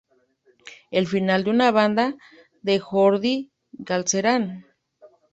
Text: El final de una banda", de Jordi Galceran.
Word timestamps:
El 0.89 1.05
final 1.11 1.43
de 1.43 1.51
una 1.51 1.69
banda", 1.71 2.15
de 2.63 2.79
Jordi 2.79 3.51
Galceran. 3.73 4.65